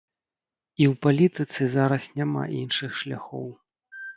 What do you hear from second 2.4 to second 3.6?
іншых шляхоў.